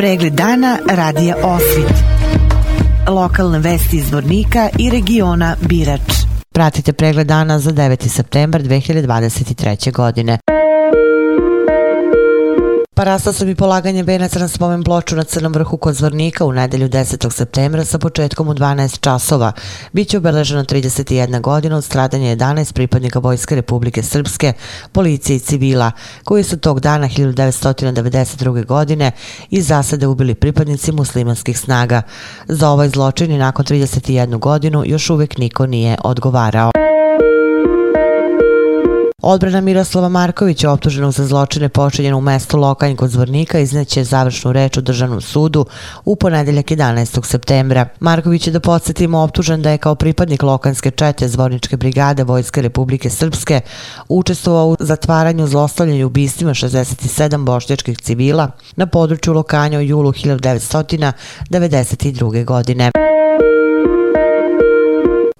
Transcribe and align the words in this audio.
Pregled 0.00 0.32
dana 0.32 0.78
radija 0.90 1.36
Osvit. 1.42 1.92
Lokalne 3.08 3.58
vesti 3.58 3.96
iz 3.96 4.12
Vornika 4.12 4.68
i 4.78 4.90
regiona 4.90 5.56
Birač. 5.60 6.00
Pratite 6.54 6.92
pregled 6.92 7.26
dana 7.26 7.58
za 7.58 7.70
9. 7.70 8.08
septembar 8.08 8.62
2023. 8.62 9.92
godine. 9.92 10.38
Parasta 13.00 13.32
su 13.32 13.48
i 13.48 13.54
polaganje 13.54 14.02
venaca 14.02 14.38
na 14.38 14.48
spomen 14.48 14.82
ploču 14.84 15.16
na 15.16 15.24
Crnom 15.24 15.52
vrhu 15.52 15.76
kod 15.76 15.94
Zvornika 15.94 16.44
u 16.44 16.52
nedelju 16.52 16.88
10. 16.88 17.30
septembra 17.32 17.84
sa 17.84 17.98
početkom 17.98 18.48
u 18.48 18.54
12 18.54 19.00
časova. 19.00 19.52
Biće 19.92 20.18
obeleženo 20.18 20.64
31 20.64 21.40
godina 21.40 21.76
od 21.76 21.84
stradanja 21.84 22.36
11 22.36 22.72
pripadnika 22.72 23.18
Vojske 23.18 23.54
Republike 23.54 24.02
Srpske, 24.02 24.52
policije 24.92 25.36
i 25.36 25.40
civila, 25.40 25.92
koji 26.24 26.44
su 26.44 26.58
tog 26.58 26.80
dana 26.80 27.08
1992. 27.08 28.66
godine 28.66 29.12
iz 29.50 29.66
zasade 29.66 30.06
ubili 30.06 30.34
pripadnici 30.34 30.92
muslimanskih 30.92 31.58
snaga. 31.58 32.02
Za 32.48 32.68
ovaj 32.68 32.88
zločin 32.88 33.32
i 33.32 33.38
nakon 33.38 33.64
31 33.64 34.38
godinu 34.38 34.82
još 34.86 35.10
uvijek 35.10 35.38
niko 35.38 35.66
nije 35.66 35.96
odgovarao. 36.04 36.89
Odbrana 39.22 39.60
Miroslava 39.60 40.08
Markovića, 40.08 40.70
optuženog 40.70 41.12
za 41.12 41.26
zločine 41.26 41.68
počinjene 41.68 42.16
u 42.16 42.20
mestu 42.20 42.58
Lokanj 42.58 42.96
kod 42.96 43.10
Zvornika, 43.10 43.58
izneće 43.58 44.04
završnu 44.04 44.52
reč 44.52 44.76
u 44.76 44.80
državnom 44.80 45.20
sudu 45.20 45.66
u 46.04 46.16
ponedeljak 46.16 46.66
11. 46.66 47.26
septembra. 47.26 47.86
Marković 48.00 48.46
je 48.46 48.52
da 48.52 48.60
podsjetimo 48.60 49.18
optužen 49.18 49.62
da 49.62 49.70
je 49.70 49.78
kao 49.78 49.94
pripadnik 49.94 50.42
Lokanske 50.42 50.90
čete 50.90 51.28
Zvorničke 51.28 51.76
brigade 51.76 52.24
Vojske 52.24 52.62
Republike 52.62 53.10
Srpske 53.10 53.60
učestvovao 54.08 54.68
u 54.68 54.76
zatvaranju 54.80 55.46
zlostavljanju 55.46 56.06
ubistvima 56.06 56.54
67 56.54 57.44
bošnjačkih 57.44 57.98
civila 57.98 58.50
na 58.76 58.86
području 58.86 59.32
Lokanja 59.32 59.78
u 59.78 59.82
julu 59.82 60.12
1992. 60.12 62.44
godine. 62.44 62.90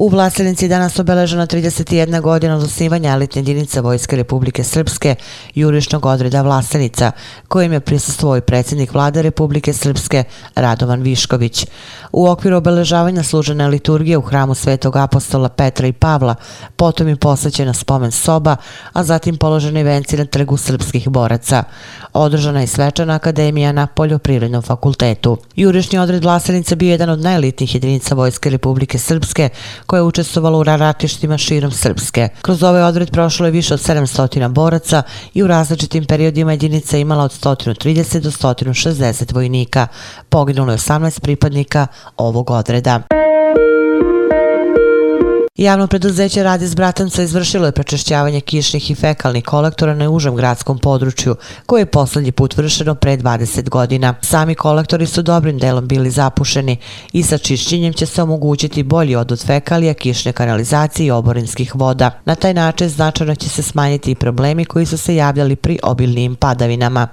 U 0.00 0.08
Vlasenici 0.08 0.68
danas 0.68 0.98
obeležena 0.98 1.46
31 1.46 2.20
godina 2.20 2.56
od 2.56 2.62
osnivanja 2.62 3.12
elitne 3.12 3.40
jedinice 3.40 3.80
Vojske 3.80 4.16
Republike 4.16 4.64
Srpske 4.64 5.14
jurišnog 5.54 6.06
odreda 6.06 6.42
Vlasenica, 6.42 7.12
kojim 7.48 7.72
je 7.72 7.80
prisustuo 7.80 8.36
i 8.36 8.40
predsjednik 8.40 8.94
vlade 8.94 9.22
Republike 9.22 9.72
Srpske 9.72 10.24
Radovan 10.54 11.02
Višković. 11.02 11.66
U 12.12 12.28
okviru 12.28 12.56
obeležavanja 12.56 13.22
služene 13.22 13.68
liturgije 13.68 14.18
u 14.18 14.20
hramu 14.20 14.54
Svetog 14.54 14.96
apostola 14.96 15.48
Petra 15.48 15.86
i 15.86 15.92
Pavla, 15.92 16.34
potom 16.76 17.08
je 17.08 17.16
posvećena 17.16 17.74
spomen 17.74 18.10
soba, 18.10 18.56
a 18.92 19.04
zatim 19.04 19.36
položeni 19.36 19.82
venci 19.82 20.16
na 20.16 20.24
trgu 20.24 20.56
srpskih 20.56 21.08
boraca. 21.08 21.64
Održana 22.12 22.60
je 22.60 22.66
svečana 22.66 23.14
akademija 23.14 23.72
na 23.72 23.86
Poljoprivrednom 23.86 24.62
fakultetu. 24.62 25.36
Jurišnji 25.56 25.98
odred 25.98 26.24
Vlasenice 26.24 26.76
bio 26.76 26.90
jedan 26.90 27.10
od 27.10 27.20
najelitnijih 27.20 27.74
jedinica 27.74 28.14
Vojske 28.14 28.50
Republike 28.50 28.98
Srpske, 28.98 29.48
koje 29.88 29.98
je 29.98 30.02
učestvovalo 30.02 30.58
u 30.58 30.64
ratištima 30.64 31.38
širom 31.38 31.70
Srpske. 31.70 32.28
Kroz 32.42 32.62
ovaj 32.62 32.82
odred 32.82 33.10
prošlo 33.10 33.46
je 33.46 33.52
više 33.52 33.74
od 33.74 33.80
700 33.80 34.48
boraca 34.48 35.02
i 35.34 35.42
u 35.42 35.46
različitim 35.46 36.04
periodima 36.04 36.52
jedinica 36.52 36.98
imala 36.98 37.24
od 37.24 37.30
130 37.30 38.20
do 38.20 38.30
160 38.30 39.34
vojnika. 39.34 39.86
Poginulo 40.28 40.72
je 40.72 40.78
18 40.78 41.20
pripadnika 41.20 41.86
ovog 42.16 42.50
odreda. 42.50 43.27
Javno 45.58 45.86
preduzeće 45.86 46.42
Radi 46.42 46.64
iz 46.64 46.74
Bratanca 46.74 47.22
izvršilo 47.22 47.66
je 47.66 47.72
prečešćavanje 47.72 48.40
kišnih 48.40 48.90
i 48.90 48.94
fekalnih 48.94 49.44
kolektora 49.44 49.94
na 49.94 50.10
užem 50.10 50.36
gradskom 50.36 50.78
području, 50.78 51.36
koje 51.66 51.80
je 51.80 51.86
poslednji 51.86 52.32
put 52.32 52.56
vršeno 52.56 52.94
pre 52.94 53.16
20 53.16 53.68
godina. 53.68 54.14
Sami 54.22 54.54
kolektori 54.54 55.06
su 55.06 55.22
dobrim 55.22 55.58
delom 55.58 55.88
bili 55.88 56.10
zapušeni 56.10 56.76
i 57.12 57.22
sa 57.22 57.38
čišćenjem 57.38 57.92
će 57.92 58.06
se 58.06 58.22
omogućiti 58.22 58.82
bolji 58.82 59.16
odvod 59.16 59.46
fekalija, 59.46 59.94
kišne 59.94 60.32
kanalizacije 60.32 61.06
i 61.06 61.10
oborinskih 61.10 61.74
voda. 61.74 62.10
Na 62.24 62.34
taj 62.34 62.54
način 62.54 62.88
značajno 62.88 63.34
će 63.34 63.48
se 63.48 63.62
smanjiti 63.62 64.10
i 64.10 64.14
problemi 64.14 64.64
koji 64.64 64.86
su 64.86 64.96
se 64.98 65.16
javljali 65.16 65.56
pri 65.56 65.78
obilnim 65.82 66.36
padavinama. 66.36 67.08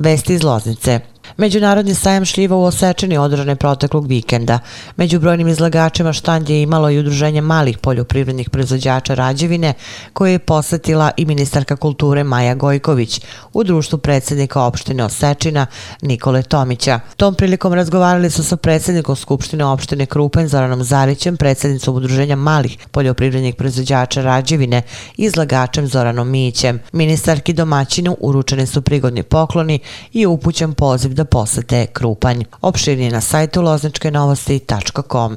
Vesti 0.00 0.34
iz 0.34 0.42
Loznice. 0.42 1.15
Međunarodni 1.36 1.94
sajam 1.94 2.24
šljiva 2.24 2.56
u 2.56 2.62
Osečini 2.62 3.18
održane 3.18 3.56
proteklog 3.56 4.06
vikenda. 4.06 4.58
Među 4.96 5.20
brojnim 5.20 5.48
izlagačima 5.48 6.12
štand 6.12 6.50
je 6.50 6.62
imalo 6.62 6.90
i 6.90 6.98
udruženje 6.98 7.40
malih 7.40 7.78
poljoprivrednih 7.78 8.50
proizvođača 8.50 9.14
Rađevine, 9.14 9.74
koje 10.12 10.32
je 10.32 10.38
posjetila 10.38 11.10
i 11.16 11.24
ministarka 11.24 11.76
kulture 11.76 12.24
Maja 12.24 12.54
Gojković 12.54 13.20
u 13.52 13.64
društvu 13.64 13.98
predsjednika 13.98 14.62
opštine 14.62 15.04
Osečina 15.04 15.66
Nikole 16.02 16.42
Tomića. 16.42 17.00
Tom 17.16 17.34
prilikom 17.34 17.72
razgovarali 17.72 18.30
su 18.30 18.44
sa 18.44 18.56
predsjednikom 18.56 19.16
Skupštine 19.16 19.64
opštine 19.64 20.06
Krupen 20.06 20.48
Zoranom 20.48 20.84
Zarićem, 20.84 21.36
predsjednicom 21.36 21.96
udruženja 21.96 22.36
malih 22.36 22.78
poljoprivrednih 22.90 23.54
proizvođača 23.54 24.22
Rađevine 24.22 24.82
i 25.16 25.24
izlagačem 25.24 25.86
Zoranom 25.86 26.30
Mićem. 26.30 26.80
Ministarki 26.92 27.52
domaćinu 27.52 28.16
uručene 28.20 28.66
su 28.66 28.82
prigodni 28.82 29.22
pokloni 29.22 29.78
i 30.12 30.26
upućen 30.26 30.74
poziv 30.74 31.14
da 31.14 31.25
posete 31.26 31.86
Krupanj. 31.86 32.42
Opširnije 32.60 33.10
na 33.10 33.20
sajtu 33.20 33.62
lozničkenovosti.com. 33.62 35.36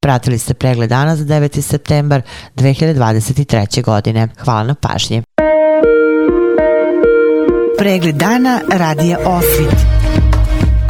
Pratili 0.00 0.38
ste 0.38 0.54
pregled 0.54 0.90
dana 0.90 1.16
za 1.16 1.24
9. 1.24 1.60
septembar 1.60 2.22
2023. 2.56 3.82
godine. 3.82 4.28
Hvala 4.38 4.62
na 4.62 4.74
pažnji. 4.74 5.22
Pregled 7.78 8.14
dana 8.14 8.60
radija 8.72 9.18
Osvit. 9.18 9.76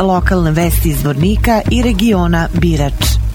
Lokalne 0.00 0.50
vesti 0.50 0.88
iz 0.88 1.04
Vornika 1.04 1.60
i 1.70 1.82
regiona 1.82 2.48
Birač. 2.52 3.27